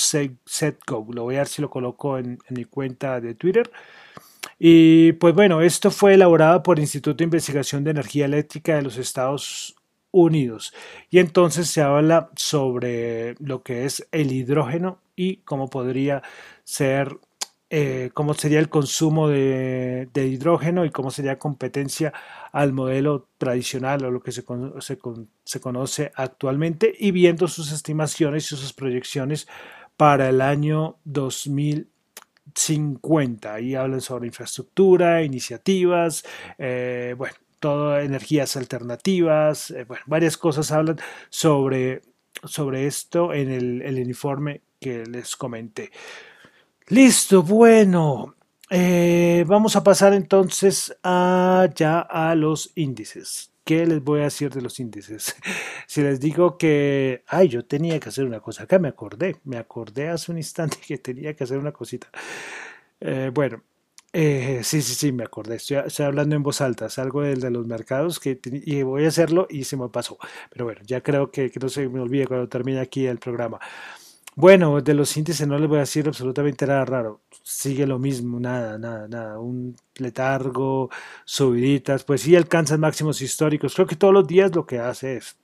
Set, 0.45 0.77
Go. 0.85 1.07
Lo 1.11 1.23
voy 1.23 1.35
a 1.35 1.39
ver 1.39 1.47
si 1.47 1.59
lo 1.59 1.71
coloco 1.71 2.19
en, 2.19 2.37
mi 2.49 2.65
cuenta 2.65 3.19
de 3.19 3.33
Twitter. 3.33 3.71
Y 4.59 5.13
pues 5.13 5.33
bueno, 5.33 5.61
esto 5.61 5.89
fue 5.89 6.13
elaborado 6.13 6.61
por 6.61 6.77
el 6.77 6.83
Instituto 6.83 7.17
de 7.17 7.23
Investigación 7.23 7.83
de 7.83 7.91
Energía 7.91 8.25
Eléctrica 8.25 8.75
de 8.75 8.83
los 8.83 8.97
Estados 8.97 9.75
Unidos. 10.11 10.71
Y 11.09 11.17
entonces 11.17 11.67
se 11.67 11.81
habla 11.81 12.29
sobre 12.35 13.33
lo 13.39 13.63
que 13.63 13.85
es 13.85 14.07
el 14.11 14.31
hidrógeno 14.31 14.99
y 15.15 15.37
cómo 15.37 15.67
podría 15.67 16.21
ser 16.63 17.17
eh, 17.73 18.09
cómo 18.13 18.33
sería 18.33 18.59
el 18.59 18.67
consumo 18.67 19.29
de, 19.29 20.09
hidrógeno 20.13 20.83
y 20.83 20.89
cómo 20.89 21.09
sería 21.09 21.39
competencia 21.39 22.11
al 22.51 22.73
modelo 22.73 23.29
tradicional 23.37 24.03
o 24.03 24.11
lo 24.11 24.21
que 24.21 24.33
se, 24.33 24.43
conoce 24.43 26.11
actualmente 26.15 26.93
y 26.99 27.11
viendo 27.11 27.47
sus 27.47 27.71
estimaciones 27.71 28.51
y 28.51 28.57
sus 28.57 28.73
proyecciones 28.73 29.47
para 29.95 30.27
el 30.27 30.41
año 30.41 30.97
2050. 31.05 33.53
Ahí 33.53 33.75
hablan 33.75 34.01
sobre 34.01 34.27
infraestructura, 34.27 35.23
iniciativas, 35.23 36.25
eh, 36.57 37.15
bueno, 37.17 37.35
todo 37.61 37.97
energías 37.97 38.57
alternativas, 38.57 39.71
eh, 39.71 39.85
bueno, 39.85 40.03
varias 40.07 40.35
cosas 40.35 40.73
hablan 40.73 40.99
sobre, 41.29 42.01
sobre 42.43 42.85
esto 42.85 43.33
en 43.33 43.49
el 43.49 43.97
informe 43.97 44.59
que 44.77 45.05
les 45.05 45.37
comenté. 45.37 45.89
Listo, 46.91 47.41
bueno. 47.41 48.35
Eh, 48.69 49.45
vamos 49.47 49.77
a 49.77 49.83
pasar 49.83 50.13
entonces 50.13 50.93
a, 51.03 51.69
ya 51.73 52.01
a 52.01 52.35
los 52.35 52.73
índices. 52.75 53.53
¿Qué 53.63 53.85
les 53.85 54.03
voy 54.03 54.19
a 54.19 54.23
decir 54.25 54.49
de 54.51 54.61
los 54.61 54.77
índices? 54.77 55.37
si 55.87 56.01
les 56.01 56.19
digo 56.19 56.57
que, 56.57 57.23
ay, 57.27 57.47
yo 57.47 57.63
tenía 57.63 57.97
que 57.97 58.09
hacer 58.09 58.25
una 58.25 58.41
cosa, 58.41 58.63
acá 58.63 58.77
me 58.77 58.89
acordé, 58.89 59.37
me 59.45 59.57
acordé 59.57 60.09
hace 60.09 60.33
un 60.33 60.37
instante 60.37 60.79
que 60.85 60.97
tenía 60.97 61.33
que 61.33 61.45
hacer 61.45 61.59
una 61.59 61.71
cosita. 61.71 62.09
Eh, 62.99 63.31
bueno, 63.33 63.63
eh, 64.11 64.59
sí, 64.63 64.81
sí, 64.81 64.93
sí, 64.93 65.11
me 65.13 65.23
acordé, 65.23 65.55
estoy, 65.55 65.77
hablando 66.05 66.35
en 66.35 66.43
voz 66.43 66.59
alta, 66.59 66.87
es 66.87 66.99
algo 66.99 67.21
del 67.21 67.39
de 67.39 67.51
los 67.51 67.65
mercados 67.67 68.19
que 68.19 68.37
y 68.43 68.83
voy 68.83 69.05
a 69.05 69.07
hacerlo 69.07 69.47
y 69.49 69.63
se 69.63 69.77
me 69.77 69.87
pasó. 69.87 70.17
Pero 70.49 70.65
bueno, 70.65 70.81
ya 70.85 71.01
creo 71.01 71.31
que, 71.31 71.51
que 71.51 71.59
no 71.61 71.69
se 71.69 71.87
me 71.87 72.01
olvide 72.01 72.27
cuando 72.27 72.49
termine 72.49 72.81
aquí 72.81 73.07
el 73.07 73.19
programa. 73.19 73.61
Bueno, 74.35 74.79
de 74.81 74.93
los 74.93 75.15
índices 75.17 75.45
no 75.47 75.57
les 75.59 75.67
voy 75.67 75.77
a 75.77 75.81
decir 75.81 76.07
absolutamente 76.07 76.65
nada 76.65 76.85
raro. 76.85 77.21
Sigue 77.43 77.85
lo 77.85 77.99
mismo, 77.99 78.39
nada, 78.39 78.77
nada, 78.77 79.07
nada. 79.07 79.39
Un 79.39 79.75
letargo, 79.95 80.89
subiditas, 81.25 82.03
pues 82.05 82.21
sí 82.21 82.35
alcanzan 82.35 82.79
máximos 82.79 83.21
históricos. 83.21 83.75
Creo 83.75 83.87
que 83.87 83.95
todos 83.97 84.13
los 84.13 84.25
días 84.27 84.55
lo 84.55 84.65
que 84.65 84.79
hace 84.79 85.17
es 85.17 85.37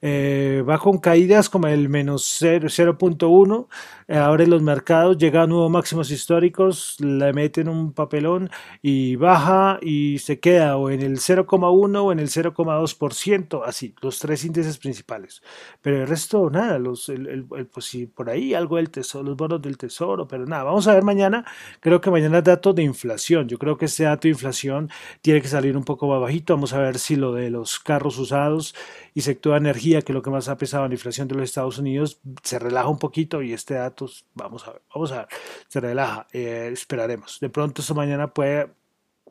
eh, 0.00 0.62
va 0.68 0.78
con 0.78 0.98
caídas 0.98 1.48
como 1.48 1.66
el 1.68 1.88
menos 1.88 2.42
0.1, 2.42 3.68
eh, 4.06 4.16
abre 4.18 4.46
los 4.46 4.60
mercados, 4.60 5.16
llega 5.16 5.42
a 5.42 5.46
nuevos 5.46 5.70
máximos 5.70 6.10
históricos, 6.10 6.96
le 7.00 7.32
meten 7.32 7.68
un 7.68 7.92
papelón 7.94 8.50
y 8.82 9.16
baja 9.16 9.78
y 9.80 10.18
se 10.18 10.40
queda 10.40 10.76
o 10.76 10.90
en 10.90 11.00
el 11.00 11.18
0,1 11.18 12.04
o 12.04 12.12
en 12.12 12.18
el 12.18 12.28
0,2%, 12.28 13.62
así, 13.64 13.94
los 14.02 14.18
tres 14.18 14.44
índices 14.44 14.78
principales. 14.78 15.42
Pero 15.80 16.02
el 16.02 16.06
resto, 16.06 16.50
nada, 16.50 16.78
los, 16.78 17.08
el, 17.08 17.46
pues 17.72 17.86
sí, 17.86 18.06
por 18.06 18.28
ahí 18.28 18.52
algo 18.52 18.76
del 18.76 18.90
tesoro, 18.90 19.24
los 19.24 19.36
bonos 19.36 19.62
del 19.62 19.78
tesoro, 19.78 20.28
pero 20.28 20.44
nada, 20.44 20.64
vamos 20.64 20.86
a 20.86 20.94
ver 20.94 21.02
mañana, 21.02 21.44
creo 21.80 22.00
que 22.00 22.10
mañana 22.10 22.38
es 22.38 22.44
dato 22.44 22.74
de 22.74 22.82
inflación, 22.82 23.48
yo 23.48 23.58
creo 23.58 23.78
que 23.78 23.86
este 23.86 24.04
dato 24.04 24.28
de 24.28 24.32
inflación 24.32 24.90
tiene 25.22 25.40
que 25.40 25.48
salir 25.48 25.76
un 25.76 25.84
poco 25.84 26.08
más 26.08 26.20
bajito, 26.20 26.54
vamos 26.54 26.74
a 26.74 26.78
ver 26.78 26.98
si 26.98 27.16
lo 27.16 27.32
de 27.32 27.50
los 27.50 27.80
carros 27.80 28.18
usados 28.18 28.74
y 29.14 29.20
sector 29.20 29.52
de 29.52 29.58
energía, 29.58 30.02
que 30.02 30.12
es 30.12 30.14
lo 30.14 30.22
que 30.22 30.30
más 30.30 30.48
ha 30.48 30.58
pesado 30.58 30.84
en 30.84 30.90
la 30.90 30.96
inflación 30.96 31.28
de 31.28 31.36
los 31.36 31.44
Estados 31.44 31.78
Unidos, 31.78 32.18
se 32.42 32.58
relaja 32.58 32.88
un 32.88 32.98
poquito 32.98 33.42
y 33.42 33.52
este 33.52 33.74
dato, 33.74 34.10
vamos 34.34 34.66
a 34.66 34.72
ver, 34.72 34.82
vamos 34.92 35.12
a 35.12 35.18
ver, 35.18 35.28
se 35.68 35.80
relaja, 35.80 36.26
eh, 36.32 36.68
esperaremos. 36.72 37.38
De 37.40 37.48
pronto 37.48 37.80
esta 37.80 37.94
mañana 37.94 38.26
puede, 38.34 38.70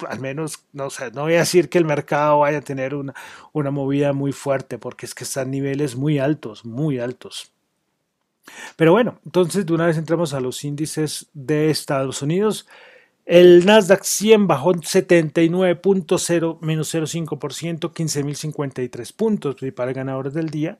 al 0.08 0.20
menos, 0.22 0.66
no 0.72 0.90
sé, 0.90 1.12
no 1.12 1.24
voy 1.24 1.36
a 1.36 1.40
decir 1.40 1.68
que 1.68 1.78
el 1.78 1.86
mercado 1.86 2.40
vaya 2.40 2.60
a 2.60 2.62
tener 2.62 2.96
una, 2.96 3.14
una 3.52 3.72
movida 3.72 4.14
muy 4.14 4.32
fuerte, 4.32 4.78
porque 4.78 5.06
es 5.06 5.14
que 5.14 5.26
están 5.26 5.52
niveles 5.52 5.98
muy 5.98 6.18
altos, 6.18 6.64
muy 6.64 7.00
altos. 7.00 7.52
Pero 8.78 8.94
bueno, 8.94 9.20
entonces 9.26 9.66
de 9.66 9.74
una 9.74 9.86
vez 9.86 9.98
entramos 9.98 10.34
a 10.34 10.40
los 10.40 10.64
índices 10.64 11.28
de 11.34 11.70
Estados 11.70 12.22
Unidos. 12.22 12.68
El 13.26 13.66
Nasdaq 13.66 14.04
100 14.04 14.48
bajó 14.48 14.74
79.0 14.74 16.58
menos 16.60 16.94
0,5%, 16.94 17.94
15.053 17.94 19.16
puntos, 19.16 19.56
principales 19.56 19.96
ganadores 19.96 20.34
del 20.34 20.50
día. 20.50 20.78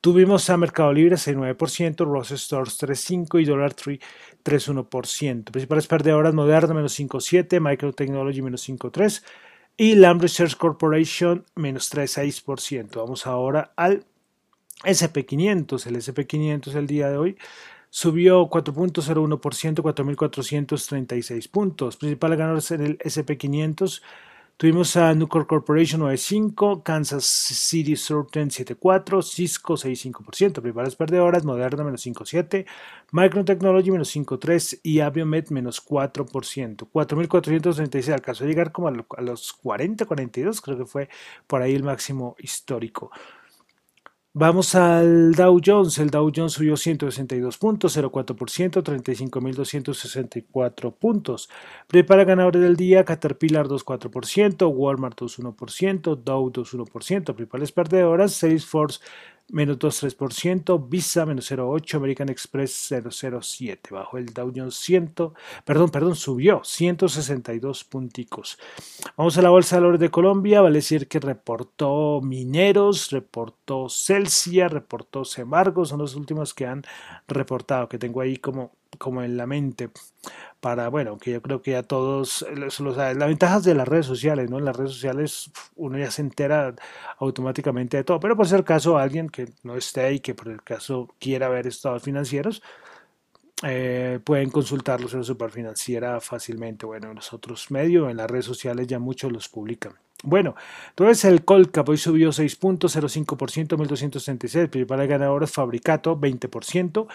Tuvimos 0.00 0.50
a 0.50 0.56
Mercado 0.56 0.92
Libre 0.92 1.16
6,9%, 1.16 2.04
Ross 2.04 2.30
Stores 2.30 2.80
3,5% 2.80 3.40
y 3.40 3.44
Dollar 3.44 3.74
Tree 3.74 4.00
3,1%. 4.44 5.50
Principales 5.50 5.86
perdedoras 5.86 6.34
Moderna 6.34 6.74
menos 6.74 6.98
5,7%, 6.98 7.60
Microtechnology 7.60 8.42
menos 8.42 8.68
5,3% 8.68 9.22
y 9.76 9.94
Lam 9.94 10.18
Research 10.18 10.56
Corporation 10.56 11.44
menos 11.54 11.92
3,6%. 11.92 12.96
Vamos 12.96 13.26
ahora 13.26 13.72
al 13.76 14.04
SP500. 14.82 15.86
El 15.86 15.96
SP500 15.96 16.74
el 16.74 16.86
día 16.88 17.08
de 17.08 17.16
hoy 17.16 17.36
subió 17.90 18.48
4.01%, 18.48 19.38
4.436 19.82 21.50
puntos. 21.50 21.96
Principales 21.96 22.38
ganadores 22.38 22.70
en 22.70 22.82
el 22.82 22.98
SP500 22.98 24.02
tuvimos 24.56 24.96
a 24.96 25.14
Nucor 25.14 25.46
Corporation 25.46 26.02
9.5, 26.02 26.82
Kansas 26.82 27.24
City 27.24 27.96
Southern 27.96 28.50
7.4, 28.50 29.22
Cisco 29.22 29.74
6.5%, 29.74 30.60
principales 30.60 30.96
perdedoras, 30.96 31.44
Moderna 31.44 31.84
menos 31.84 32.04
5.7, 32.04 32.66
Micron 33.12 33.44
Technology 33.44 33.90
menos 33.90 34.14
5.3 34.14 34.80
y 34.82 35.00
Aviomed 35.00 35.50
menos 35.50 35.84
4%. 35.86 36.88
4.436 36.92 38.12
alcanzó 38.12 38.44
a 38.44 38.46
llegar 38.48 38.72
como 38.72 38.88
a 38.88 39.22
los 39.22 39.52
40, 39.52 40.04
42, 40.04 40.60
creo 40.60 40.76
que 40.76 40.86
fue 40.86 41.08
por 41.46 41.62
ahí 41.62 41.74
el 41.74 41.84
máximo 41.84 42.34
histórico. 42.38 43.10
Vamos 44.34 44.74
al 44.74 45.32
Dow 45.32 45.58
Jones. 45.64 45.98
El 45.98 46.10
Dow 46.10 46.30
Jones 46.34 46.52
subió 46.52 46.76
162 46.76 47.56
puntos, 47.58 47.96
0,4%, 47.96 48.82
35.264 48.82 50.94
puntos. 50.94 51.48
Prepara 51.88 52.24
ganadores 52.24 52.62
del 52.62 52.76
día, 52.76 53.04
Caterpillar 53.04 53.66
2,4%, 53.66 54.68
Walmart 54.70 55.18
2,1%, 55.18 56.16
Dow 56.22 56.52
2,1%. 56.52 57.34
Principales 57.34 57.72
perdedoras, 57.72 58.32
Salesforce 58.34 59.00
menos 59.50 59.78
2,3%, 59.78 60.88
Visa 60.88 61.26
menos 61.26 61.50
0,8%, 61.50 61.94
American 61.96 62.28
Express 62.28 62.90
0,07%. 62.90 63.90
Bajo 63.90 64.18
el 64.18 64.26
Dow 64.26 64.52
Jones 64.54 64.76
100, 64.76 65.14
perdón, 65.64 65.90
perdón, 65.90 66.16
subió 66.16 66.62
162 66.64 67.84
punticos. 67.84 68.58
Vamos 69.16 69.38
a 69.38 69.42
la 69.42 69.50
Bolsa 69.50 69.76
de 69.76 69.80
Valores 69.80 70.00
de 70.00 70.10
Colombia, 70.10 70.60
vale 70.60 70.78
decir 70.78 71.08
que 71.08 71.20
reportó 71.20 72.20
Mineros, 72.22 73.10
reportó 73.10 73.88
Celsia, 73.88 74.68
reportó 74.68 75.24
Semargo, 75.24 75.84
son 75.84 76.00
los 76.00 76.14
últimos 76.14 76.54
que 76.54 76.66
han 76.66 76.82
reportado, 77.26 77.88
que 77.88 77.98
tengo 77.98 78.20
ahí 78.20 78.36
como 78.36 78.77
como 78.96 79.22
en 79.22 79.36
la 79.36 79.46
mente 79.46 79.90
para, 80.60 80.88
bueno, 80.88 81.18
que 81.18 81.32
yo 81.32 81.42
creo 81.42 81.62
que 81.62 81.72
ya 81.72 81.82
todos, 81.82 82.44
los, 82.54 82.80
las 82.80 83.16
ventajas 83.16 83.64
de 83.64 83.74
las 83.74 83.86
redes 83.86 84.06
sociales, 84.06 84.50
¿no? 84.50 84.58
En 84.58 84.64
las 84.64 84.76
redes 84.76 84.92
sociales 84.92 85.50
uno 85.76 85.98
ya 85.98 86.10
se 86.10 86.22
entera 86.22 86.74
automáticamente 87.18 87.96
de 87.96 88.04
todo, 88.04 88.18
pero 88.18 88.36
por 88.36 88.48
ser 88.48 88.64
caso 88.64 88.98
alguien 88.98 89.28
que 89.28 89.48
no 89.62 89.76
esté 89.76 90.12
y 90.14 90.20
que 90.20 90.34
por 90.34 90.48
el 90.48 90.62
caso 90.62 91.08
quiera 91.20 91.48
ver 91.48 91.66
estados 91.66 92.02
financieros, 92.02 92.62
eh, 93.64 94.20
pueden 94.24 94.50
consultarlos 94.50 95.14
en 95.14 95.24
Superfinanciera 95.24 96.20
fácilmente. 96.20 96.86
Bueno, 96.86 97.10
en 97.10 97.16
los 97.16 97.32
otros 97.32 97.70
medios, 97.70 98.10
en 98.10 98.16
las 98.16 98.30
redes 98.30 98.44
sociales 98.44 98.86
ya 98.86 98.98
muchos 98.98 99.32
los 99.32 99.48
publican. 99.48 99.94
Bueno, 100.24 100.56
entonces 100.90 101.24
el 101.24 101.44
Colcap 101.44 101.88
hoy 101.88 101.96
subió 101.96 102.30
6.05%, 102.30 103.76
1.236, 103.76 104.68
principal 104.68 105.06
ganador 105.06 105.44
es 105.44 105.52
Fabricato, 105.52 106.18
20%, 106.18 107.06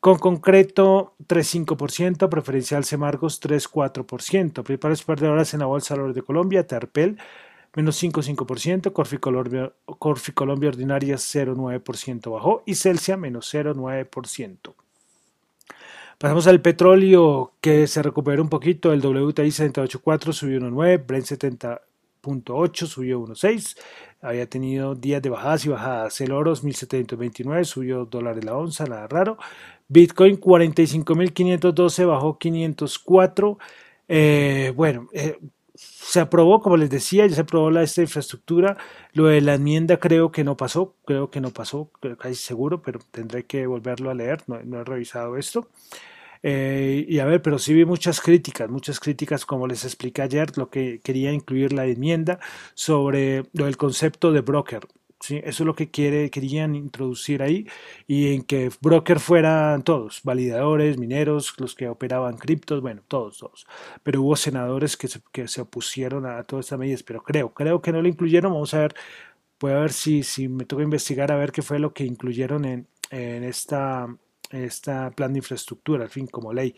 con 0.00 0.18
concreto 0.18 1.14
3,5%, 1.26 2.28
preferencial 2.28 2.84
Semargos 2.84 3.40
3,4%, 3.40 4.62
principales 4.62 5.02
perdedoras 5.02 5.54
en 5.54 5.60
la 5.60 5.66
Bolsa 5.66 5.96
de 5.96 6.12
de 6.12 6.22
Colombia, 6.22 6.66
Terpel 6.66 7.18
menos 7.76 8.02
5,5%, 8.02 8.92
Corfi 8.92 9.18
Colombia, 9.18 9.70
Corfi 9.84 10.32
Colombia 10.32 10.70
Ordinaria 10.70 11.16
0,9% 11.16 12.32
bajó 12.32 12.62
y 12.64 12.74
Celsia 12.74 13.18
menos 13.18 13.52
0,9%. 13.54 14.74
Pasamos 16.18 16.46
al 16.46 16.62
petróleo 16.62 17.52
que 17.60 17.86
se 17.86 18.02
recuperó 18.02 18.42
un 18.42 18.48
poquito, 18.48 18.94
el 18.94 19.04
WTI 19.04 19.48
78.4 19.48 20.32
subió 20.32 20.58
1,9, 20.60 21.06
Brent 21.06 21.26
70.8 21.26 22.86
subió 22.86 23.20
1,6, 23.20 23.76
había 24.22 24.48
tenido 24.48 24.94
días 24.94 25.20
de 25.20 25.28
bajadas 25.28 25.66
y 25.66 25.68
bajadas. 25.68 26.18
El 26.22 26.32
oro 26.32 26.52
1729 26.52 27.64
subió 27.66 28.06
dólares 28.06 28.42
la 28.42 28.56
onza, 28.56 28.86
nada 28.86 29.06
raro. 29.06 29.36
Bitcoin 29.88 30.40
45.512 30.40 32.06
bajó 32.06 32.38
504. 32.38 33.58
Eh, 34.08 34.72
bueno, 34.76 35.08
eh, 35.12 35.38
se 35.76 36.20
aprobó, 36.20 36.60
como 36.60 36.76
les 36.76 36.90
decía, 36.90 37.26
ya 37.26 37.34
se 37.34 37.40
aprobó 37.42 37.70
la, 37.70 37.82
esta 37.82 38.02
infraestructura. 38.02 38.76
Lo 39.12 39.26
de 39.26 39.40
la 39.40 39.54
enmienda 39.54 39.98
creo 39.98 40.32
que 40.32 40.44
no 40.44 40.56
pasó, 40.56 40.94
creo 41.04 41.30
que 41.30 41.40
no 41.40 41.50
pasó, 41.50 41.90
casi 42.18 42.34
seguro, 42.34 42.82
pero 42.82 43.00
tendré 43.10 43.44
que 43.44 43.66
volverlo 43.66 44.10
a 44.10 44.14
leer, 44.14 44.42
no, 44.46 44.80
he 44.80 44.84
revisado 44.84 45.36
esto. 45.36 45.68
Eh, 46.42 47.04
y 47.08 47.18
a 47.18 47.24
ver, 47.24 47.42
pero 47.42 47.58
sí 47.58 47.74
vi 47.74 47.84
muchas 47.84 48.20
críticas, 48.20 48.70
muchas 48.70 49.00
críticas, 49.00 49.44
como 49.46 49.66
les 49.66 49.84
expliqué 49.84 50.22
ayer, 50.22 50.56
lo 50.56 50.70
que 50.70 51.00
quería 51.02 51.32
incluir 51.32 51.72
la 51.72 51.86
enmienda 51.86 52.38
sobre 52.74 53.44
lo 53.52 53.64
del 53.66 53.76
concepto 53.76 54.32
de 54.32 54.42
broker. 54.42 54.86
Eso 55.30 55.42
es 55.44 55.60
lo 55.60 55.74
que 55.74 55.90
quiere, 55.90 56.30
querían 56.30 56.74
introducir 56.74 57.42
ahí 57.42 57.66
y 58.06 58.34
en 58.34 58.42
que 58.42 58.70
broker 58.80 59.20
fueran 59.20 59.82
todos, 59.82 60.20
validadores, 60.22 60.98
mineros, 60.98 61.54
los 61.58 61.74
que 61.74 61.88
operaban 61.88 62.36
criptos, 62.36 62.80
bueno, 62.80 63.02
todos, 63.08 63.38
todos. 63.38 63.66
Pero 64.02 64.22
hubo 64.22 64.36
senadores 64.36 64.96
que 64.96 65.08
se, 65.08 65.20
que 65.32 65.48
se 65.48 65.60
opusieron 65.60 66.26
a 66.26 66.42
todas 66.44 66.66
estas 66.66 66.78
medidas, 66.78 67.02
pero 67.02 67.22
creo, 67.22 67.52
creo 67.52 67.82
que 67.82 67.92
no 67.92 68.02
lo 68.02 68.08
incluyeron. 68.08 68.52
Vamos 68.52 68.74
a 68.74 68.80
ver, 68.80 68.94
voy 69.60 69.72
a 69.72 69.78
ver 69.80 69.92
si, 69.92 70.22
si 70.22 70.48
me 70.48 70.64
toca 70.64 70.82
investigar 70.82 71.32
a 71.32 71.36
ver 71.36 71.52
qué 71.52 71.62
fue 71.62 71.78
lo 71.78 71.92
que 71.92 72.04
incluyeron 72.04 72.64
en, 72.64 72.88
en 73.10 73.44
esta, 73.44 74.06
esta 74.50 75.10
plan 75.10 75.32
de 75.32 75.40
infraestructura, 75.40 76.04
al 76.04 76.10
fin, 76.10 76.26
como 76.26 76.52
ley. 76.52 76.74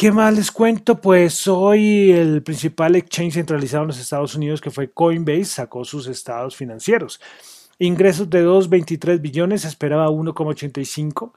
¿Qué 0.00 0.10
más 0.10 0.34
les 0.34 0.50
cuento? 0.50 0.98
Pues 0.98 1.46
hoy 1.46 2.10
el 2.10 2.42
principal 2.42 2.96
exchange 2.96 3.34
centralizado 3.34 3.82
en 3.82 3.88
los 3.88 4.00
Estados 4.00 4.34
Unidos, 4.34 4.62
que 4.62 4.70
fue 4.70 4.90
Coinbase, 4.90 5.44
sacó 5.44 5.84
sus 5.84 6.06
estados 6.06 6.56
financieros. 6.56 7.20
Ingresos 7.78 8.30
de 8.30 8.42
2,23 8.42 9.20
billones, 9.20 9.66
esperaba 9.66 10.08
1,85. 10.08 11.32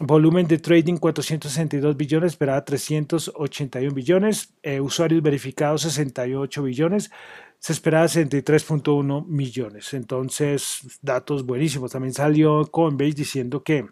Volumen 0.00 0.46
de 0.46 0.56
trading 0.56 0.96
462 0.96 1.98
billones, 1.98 2.32
esperaba 2.32 2.64
381 2.64 3.92
billones. 3.92 4.54
Eh, 4.62 4.80
usuarios 4.80 5.22
verificados 5.22 5.82
68 5.82 6.62
billones, 6.62 7.10
se 7.58 7.74
esperaba 7.74 8.06
63.1 8.06 9.26
millones. 9.26 9.92
Entonces, 9.92 10.98
datos 11.02 11.44
buenísimos. 11.44 11.92
También 11.92 12.14
salió 12.14 12.64
Coinbase 12.70 13.12
diciendo 13.12 13.62
que 13.62 13.86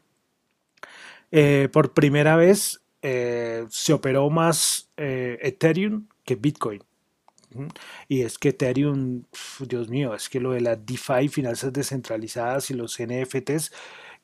eh, 1.30 1.68
por 1.70 1.92
primera 1.92 2.36
vez 2.36 2.80
eh, 3.08 3.64
se 3.70 3.92
operó 3.92 4.28
más 4.30 4.90
eh, 4.96 5.38
Ethereum 5.40 6.08
que 6.24 6.34
Bitcoin. 6.34 6.82
Y 8.08 8.22
es 8.22 8.36
que 8.36 8.48
Ethereum, 8.48 9.22
Dios 9.60 9.88
mío, 9.88 10.12
es 10.12 10.28
que 10.28 10.40
lo 10.40 10.50
de 10.50 10.60
las 10.60 10.84
DeFi, 10.84 11.28
finanzas 11.28 11.72
descentralizadas 11.72 12.68
y 12.70 12.74
los 12.74 12.98
NFTs, 13.00 13.70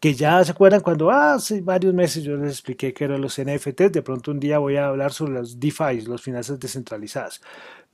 que 0.00 0.14
ya 0.14 0.44
se 0.44 0.50
acuerdan 0.50 0.80
cuando 0.80 1.12
hace 1.12 1.60
varios 1.60 1.94
meses 1.94 2.24
yo 2.24 2.36
les 2.36 2.54
expliqué 2.54 2.92
que 2.92 3.04
eran 3.04 3.20
los 3.20 3.40
NFTs, 3.40 3.92
de 3.92 4.02
pronto 4.02 4.32
un 4.32 4.40
día 4.40 4.58
voy 4.58 4.74
a 4.76 4.88
hablar 4.88 5.12
sobre 5.12 5.34
los 5.34 5.60
DeFi, 5.60 6.00
las 6.00 6.20
finanzas 6.20 6.58
descentralizadas. 6.58 7.40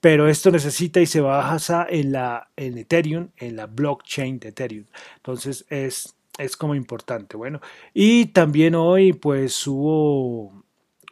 Pero 0.01 0.27
esto 0.27 0.51
necesita 0.51 1.01
y 1.01 1.07
se 1.07 1.21
basa 1.21 1.87
en 1.89 2.13
la 2.13 2.49
en 2.57 2.79
Ethereum, 2.79 3.29
en 3.37 3.57
la 3.57 3.67
blockchain 3.67 4.39
de 4.39 4.49
Ethereum. 4.49 4.87
Entonces 5.17 5.67
es, 5.69 6.17
es 6.39 6.57
como 6.57 6.75
importante. 6.75 7.37
Bueno, 7.37 7.61
y 7.93 8.27
también 8.27 8.75
hoy 8.75 9.13
pues 9.13 9.67
hubo 9.67 10.65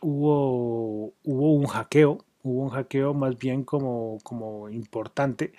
hubo, 0.06 1.14
hubo 1.24 1.54
un 1.54 1.66
hackeo, 1.66 2.24
hubo 2.44 2.62
un 2.62 2.70
hackeo 2.70 3.12
más 3.12 3.36
bien 3.36 3.64
como, 3.64 4.18
como 4.22 4.68
importante, 4.70 5.52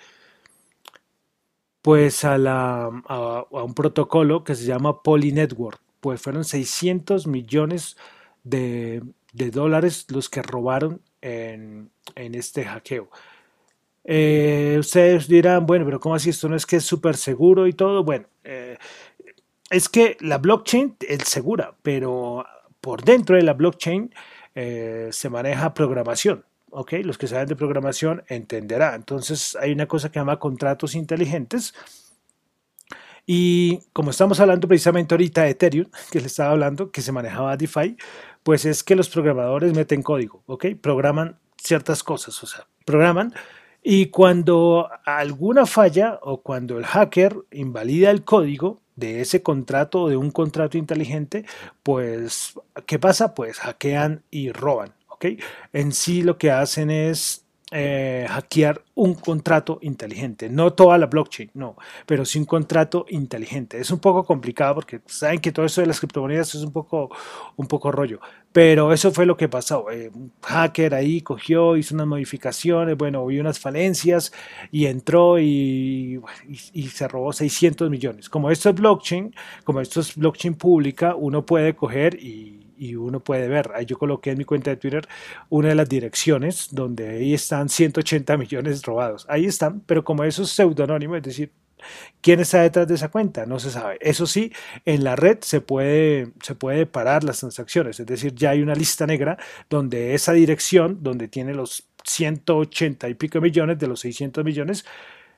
pues 1.82 2.24
a, 2.24 2.38
la, 2.38 2.90
a, 3.06 3.44
un 3.50 3.74
protocolo 3.74 4.44
que 4.44 4.54
se 4.54 4.64
llama 4.64 5.02
Poly 5.02 5.32
Network, 5.32 5.80
pues 6.00 6.22
fueron 6.22 6.44
600 6.44 7.26
millones 7.26 7.98
de, 8.42 9.02
de 9.34 9.50
dólares 9.50 10.06
los 10.08 10.30
que 10.30 10.42
robaron 10.42 11.02
en, 11.20 11.90
en 12.14 12.34
este 12.34 12.64
hackeo. 12.64 13.10
Eh, 14.04 14.76
ustedes 14.80 15.28
dirán, 15.28 15.66
bueno, 15.66 15.84
pero 15.84 16.00
¿cómo 16.00 16.14
así? 16.14 16.30
Esto 16.30 16.48
no 16.48 16.56
es 16.56 16.64
que 16.64 16.76
es 16.76 16.84
súper 16.84 17.16
seguro 17.18 17.66
y 17.66 17.74
todo. 17.74 18.02
Bueno, 18.02 18.26
eh, 18.44 18.78
es 19.70 19.90
que 19.90 20.16
la 20.20 20.38
blockchain 20.38 20.96
es 21.00 21.28
segura, 21.28 21.76
pero 21.82 22.46
por 22.80 23.04
dentro 23.04 23.36
de 23.36 23.42
la 23.42 23.52
blockchain 23.52 24.14
eh, 24.60 25.10
se 25.12 25.30
maneja 25.30 25.72
programación. 25.72 26.44
¿ok? 26.70 26.94
Los 27.04 27.16
que 27.16 27.28
saben 27.28 27.46
de 27.46 27.54
programación 27.54 28.24
entenderán. 28.26 28.94
Entonces 28.96 29.56
hay 29.60 29.70
una 29.70 29.86
cosa 29.86 30.08
que 30.08 30.14
se 30.14 30.18
llama 30.18 30.40
contratos 30.40 30.96
inteligentes. 30.96 31.74
Y 33.24 33.78
como 33.92 34.10
estamos 34.10 34.40
hablando 34.40 34.66
precisamente 34.66 35.14
ahorita 35.14 35.44
de 35.44 35.50
Ethereum, 35.50 35.86
que 36.10 36.20
le 36.20 36.26
estaba 36.26 36.50
hablando, 36.50 36.90
que 36.90 37.02
se 37.02 37.12
manejaba 37.12 37.56
DeFi, 37.56 37.96
pues 38.42 38.64
es 38.64 38.82
que 38.82 38.96
los 38.96 39.08
programadores 39.08 39.74
meten 39.74 40.02
código, 40.02 40.42
¿ok? 40.46 40.66
Programan 40.80 41.38
ciertas 41.56 42.02
cosas, 42.02 42.42
o 42.42 42.46
sea, 42.46 42.66
programan 42.84 43.32
y 43.80 44.06
cuando 44.06 44.88
alguna 45.04 45.66
falla 45.66 46.18
o 46.22 46.42
cuando 46.42 46.78
el 46.78 46.84
hacker 46.84 47.36
invalida 47.52 48.10
el 48.10 48.24
código, 48.24 48.80
de 48.98 49.20
ese 49.20 49.42
contrato 49.42 50.02
o 50.02 50.08
de 50.08 50.16
un 50.16 50.30
contrato 50.30 50.76
inteligente, 50.76 51.44
pues, 51.82 52.54
¿qué 52.86 52.98
pasa? 52.98 53.34
Pues 53.34 53.58
hackean 53.58 54.22
y 54.30 54.50
roban, 54.50 54.94
¿ok? 55.08 55.26
En 55.72 55.92
sí 55.92 56.22
lo 56.22 56.36
que 56.36 56.50
hacen 56.50 56.90
es 56.90 57.44
eh, 57.70 58.26
hackear 58.28 58.82
un 58.94 59.14
contrato 59.14 59.78
inteligente. 59.82 60.48
No 60.48 60.72
toda 60.72 60.96
la 60.96 61.06
blockchain, 61.06 61.50
no, 61.52 61.76
pero 62.06 62.24
sí 62.24 62.38
un 62.38 62.46
contrato 62.46 63.04
inteligente. 63.10 63.78
Es 63.78 63.90
un 63.90 63.98
poco 63.98 64.24
complicado 64.24 64.76
porque 64.76 65.00
saben 65.06 65.40
que 65.40 65.52
todo 65.52 65.66
eso 65.66 65.82
de 65.82 65.86
las 65.86 66.00
criptomonedas 66.00 66.54
es 66.54 66.62
un 66.62 66.72
poco, 66.72 67.10
un 67.56 67.66
poco 67.66 67.92
rollo. 67.92 68.20
Pero 68.52 68.92
eso 68.92 69.12
fue 69.12 69.26
lo 69.26 69.36
que 69.36 69.48
pasó. 69.48 69.90
Eh, 69.90 70.10
un 70.14 70.32
hacker 70.40 70.94
ahí 70.94 71.20
cogió, 71.20 71.76
hizo 71.76 71.94
unas 71.94 72.06
modificaciones, 72.06 72.96
bueno, 72.96 73.20
hubo 73.22 73.38
unas 73.38 73.58
falencias 73.58 74.32
y 74.72 74.86
entró 74.86 75.38
y, 75.38 76.20
y, 76.72 76.88
se 76.88 77.06
robó 77.06 77.32
600 77.34 77.90
millones. 77.90 78.30
Como 78.30 78.50
esto 78.50 78.70
es 78.70 78.74
blockchain, 78.76 79.34
como 79.64 79.80
esto 79.82 80.00
es 80.00 80.16
blockchain 80.16 80.54
pública, 80.54 81.14
uno 81.14 81.44
puede 81.44 81.76
coger 81.76 82.14
y 82.14 82.57
y 82.78 82.94
uno 82.94 83.20
puede 83.20 83.48
ver, 83.48 83.70
ahí 83.74 83.84
yo 83.86 83.98
coloqué 83.98 84.30
en 84.30 84.38
mi 84.38 84.44
cuenta 84.44 84.70
de 84.70 84.76
Twitter 84.76 85.06
una 85.48 85.68
de 85.68 85.74
las 85.74 85.88
direcciones 85.88 86.68
donde 86.72 87.08
ahí 87.08 87.34
están 87.34 87.68
180 87.68 88.36
millones 88.36 88.82
robados. 88.82 89.26
Ahí 89.28 89.46
están, 89.46 89.80
pero 89.80 90.04
como 90.04 90.24
eso 90.24 90.42
es 90.42 90.50
pseudonónimo, 90.50 91.16
es 91.16 91.22
decir, 91.22 91.52
¿Quién 92.20 92.40
está 92.40 92.62
detrás 92.62 92.88
de 92.88 92.94
esa 92.94 93.08
cuenta? 93.08 93.46
No 93.46 93.58
se 93.58 93.70
sabe. 93.70 93.98
Eso 94.00 94.26
sí, 94.26 94.52
en 94.84 95.04
la 95.04 95.16
red 95.16 95.38
se 95.42 95.60
puede, 95.60 96.32
se 96.42 96.54
puede 96.54 96.86
parar 96.86 97.24
las 97.24 97.40
transacciones, 97.40 98.00
es 98.00 98.06
decir, 98.06 98.34
ya 98.34 98.50
hay 98.50 98.62
una 98.62 98.74
lista 98.74 99.06
negra 99.06 99.38
donde 99.70 100.14
esa 100.14 100.32
dirección, 100.32 100.98
donde 101.02 101.28
tiene 101.28 101.54
los 101.54 101.88
180 102.04 103.08
y 103.08 103.14
pico 103.14 103.40
millones 103.40 103.78
de 103.78 103.86
los 103.86 104.00
600 104.00 104.44
millones, 104.44 104.84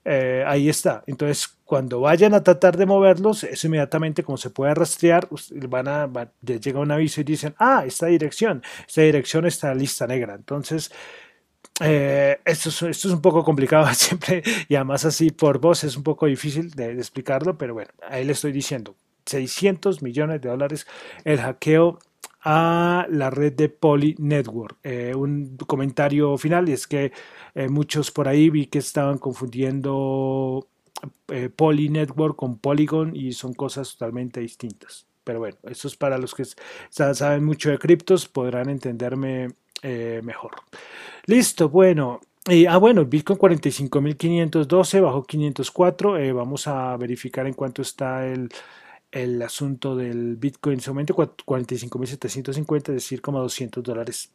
eh, 0.05 0.45
ahí 0.47 0.69
está. 0.69 1.03
Entonces, 1.07 1.49
cuando 1.65 2.01
vayan 2.01 2.35
a 2.35 2.43
tratar 2.43 2.77
de 2.77 2.87
moverlos, 2.87 3.45
eso 3.45 3.67
inmediatamente, 3.67 4.23
como 4.23 4.39
se 4.39 4.51
puede 4.51 4.75
rastrear, 4.75 5.29
van 5.69 6.31
llega 6.43 6.81
un 6.81 6.91
aviso 6.91 7.21
y 7.21 7.25
dicen, 7.25 7.55
ah, 7.59 7.85
esta 7.87 8.07
dirección, 8.07 8.63
esta 8.87 9.03
dirección 9.03 9.47
está 9.47 9.75
lista 9.75 10.07
negra. 10.07 10.35
Entonces, 10.35 10.91
eh, 11.83 12.39
esto, 12.45 12.71
es, 12.71 12.83
esto, 12.83 13.09
es, 13.09 13.15
un 13.15 13.23
poco 13.23 13.45
complicado 13.45 13.87
siempre 13.95 14.43
y 14.69 14.75
además 14.75 15.05
así 15.05 15.31
por 15.31 15.59
voz 15.59 15.85
es 15.85 15.97
un 15.97 16.03
poco 16.03 16.27
difícil 16.27 16.71
de, 16.71 16.95
de 16.95 17.01
explicarlo, 17.01 17.57
pero 17.57 17.75
bueno, 17.75 17.91
ahí 18.09 18.25
le 18.25 18.33
estoy 18.33 18.53
diciendo, 18.53 18.97
600 19.27 20.03
millones 20.03 20.41
de 20.41 20.49
dólares 20.49 20.87
el 21.25 21.41
hackeo 21.41 21.99
a 22.43 23.07
la 23.11 23.31
red 23.31 23.53
de 23.53 23.69
Poly 23.69 24.17
Network. 24.19 24.79
Eh, 24.83 25.15
un 25.15 25.57
comentario 25.67 26.37
final 26.39 26.69
es 26.69 26.87
que 26.87 27.13
eh, 27.55 27.69
muchos 27.69 28.11
por 28.11 28.29
ahí 28.29 28.51
vi 28.51 28.67
que 28.67 28.79
estaban 28.79 29.19
confundiendo 29.19 30.67
eh, 31.29 31.51
Poly 31.55 31.89
Network 31.91 32.37
con 32.37 32.59
Polygon 32.59 33.15
y 33.15 33.33
son 33.33 33.53
cosas 33.53 33.93
totalmente 33.93 34.41
distintas. 34.41 35.07
Pero 35.25 35.41
bueno, 35.41 35.59
eso 35.65 35.87
es 35.87 35.97
para 35.97 36.19
los 36.19 36.35
que 36.35 36.45
saben 36.91 37.45
mucho 37.45 37.71
de 37.71 37.79
criptos, 37.79 38.27
podrán 38.27 38.71
entenderme 38.71 39.51
mejor. 40.23 40.53
Listo, 41.27 41.69
bueno. 41.69 42.21
ah, 42.69 42.77
bueno, 42.79 43.05
Bitcoin 43.05 43.39
45.512, 43.39 45.03
bajó 45.03 45.23
504. 45.25 46.35
vamos 46.35 46.67
a 46.67 46.97
verificar 46.97 47.47
en 47.47 47.55
cuánto 47.55 47.83
está 47.83 48.27
el, 48.27 48.51
el 49.13 49.41
asunto 49.43 49.97
del 49.97 50.37
Bitcoin 50.37 50.75
en 50.75 50.81
su 50.81 50.91
momento 50.93 51.15
45.750, 51.15 52.77
es 52.89 52.95
decir, 52.95 53.21
como 53.21 53.41
200 53.41 53.83
dólares 53.83 54.33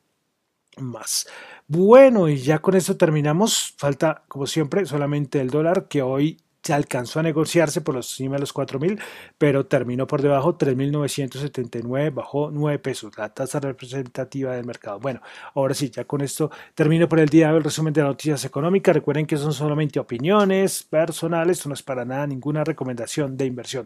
más. 0.78 1.28
Bueno, 1.68 2.28
y 2.30 2.38
ya 2.38 2.60
con 2.60 2.76
esto 2.76 2.98
terminamos. 2.98 3.74
Falta, 3.78 4.24
como 4.28 4.46
siempre, 4.46 4.86
solamente 4.86 5.40
el 5.40 5.50
dólar 5.50 5.88
que 5.88 6.02
hoy 6.02 6.38
se 6.66 6.74
alcanzó 6.74 7.20
a 7.20 7.24
negociarse 7.24 7.82
por 7.82 7.96
encima 7.96 8.36
de 8.36 8.40
los 8.40 8.54
4.000, 8.54 9.00
pero 9.38 9.68
terminó 9.68 10.08
por 10.08 10.24
debajo 10.24 10.58
3.979, 10.58 12.12
bajó 12.12 12.50
9 12.50 12.80
pesos, 12.80 13.16
la 13.18 13.30
tasa 13.30 13.60
representativa 13.60 14.56
del 14.56 14.66
mercado. 14.66 15.00
Bueno, 15.00 15.22
ahora 15.54 15.76
sí, 15.76 15.92
ya 15.92 16.06
con 16.06 16.22
esto 16.22 16.50
termino 16.74 17.08
por 17.08 17.20
el 17.20 17.30
día 17.30 17.52
el 17.52 17.64
resumen 17.64 17.94
de 17.94 18.02
noticias 18.02 18.46
económicas. 18.46 18.96
Recuerden 18.96 19.28
que 19.28 19.38
son 19.38 19.54
solamente 19.54 20.00
opiniones 20.00 20.82
personales, 20.82 21.66
no 21.68 21.76
es 21.76 21.84
para 21.84 22.04
nada 22.04 22.26
ninguna 22.26 22.64
recomendación 22.64 23.38
de 23.38 23.46
inversión. 23.46 23.86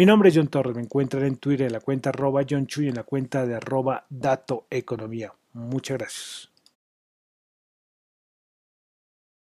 Mi 0.00 0.06
nombre 0.06 0.30
es 0.30 0.34
John 0.34 0.48
Torres, 0.48 0.74
me 0.74 0.80
encuentran 0.80 1.26
en 1.26 1.36
Twitter 1.36 1.66
en 1.66 1.74
la 1.74 1.80
cuenta 1.80 2.08
arroba 2.08 2.40
John 2.48 2.66
Chuy 2.66 2.86
y 2.86 2.88
en 2.88 2.94
la 2.94 3.02
cuenta 3.02 3.44
de 3.44 3.56
arroba 3.56 4.06
Dato 4.08 4.64
Economía. 4.70 5.34
Muchas 5.52 5.98
gracias. 5.98 6.49